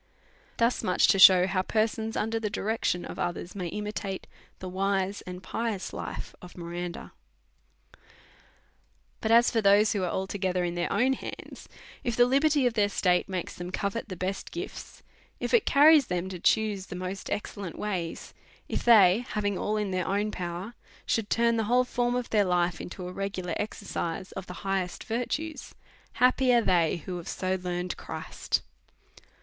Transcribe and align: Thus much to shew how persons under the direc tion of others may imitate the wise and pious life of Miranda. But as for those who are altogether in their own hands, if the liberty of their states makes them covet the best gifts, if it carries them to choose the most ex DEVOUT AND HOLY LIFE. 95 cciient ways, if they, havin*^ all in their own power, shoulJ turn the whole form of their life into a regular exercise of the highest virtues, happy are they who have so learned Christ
Thus 0.57 0.81
much 0.83 1.07
to 1.09 1.19
shew 1.19 1.45
how 1.45 1.61
persons 1.61 2.17
under 2.17 2.39
the 2.39 2.49
direc 2.49 2.85
tion 2.85 3.05
of 3.05 3.19
others 3.19 3.53
may 3.53 3.67
imitate 3.67 4.25
the 4.57 4.67
wise 4.67 5.21
and 5.27 5.43
pious 5.43 5.93
life 5.93 6.33
of 6.41 6.57
Miranda. 6.57 7.11
But 9.19 9.29
as 9.29 9.51
for 9.51 9.61
those 9.61 9.93
who 9.93 10.01
are 10.01 10.09
altogether 10.09 10.63
in 10.63 10.73
their 10.73 10.91
own 10.91 11.13
hands, 11.13 11.69
if 12.03 12.15
the 12.15 12.25
liberty 12.25 12.65
of 12.65 12.73
their 12.73 12.89
states 12.89 13.29
makes 13.29 13.53
them 13.53 13.69
covet 13.71 14.09
the 14.09 14.15
best 14.15 14.49
gifts, 14.51 15.03
if 15.39 15.53
it 15.53 15.67
carries 15.67 16.07
them 16.07 16.29
to 16.29 16.39
choose 16.39 16.87
the 16.87 16.95
most 16.95 17.29
ex 17.29 17.51
DEVOUT 17.53 17.65
AND 17.67 17.75
HOLY 17.75 17.89
LIFE. 17.89 17.95
95 17.95 18.05
cciient 18.07 18.07
ways, 18.19 18.33
if 18.69 18.83
they, 18.83 19.25
havin*^ 19.33 19.59
all 19.59 19.77
in 19.77 19.91
their 19.91 20.07
own 20.07 20.31
power, 20.31 20.73
shoulJ 21.05 21.29
turn 21.29 21.57
the 21.57 21.65
whole 21.65 21.83
form 21.85 22.15
of 22.15 22.31
their 22.31 22.45
life 22.45 22.81
into 22.81 23.07
a 23.07 23.13
regular 23.13 23.53
exercise 23.57 24.31
of 24.31 24.47
the 24.47 24.53
highest 24.65 25.03
virtues, 25.03 25.75
happy 26.13 26.51
are 26.51 26.63
they 26.63 27.03
who 27.05 27.17
have 27.17 27.27
so 27.27 27.53
learned 27.61 27.95
Christ 27.97 28.63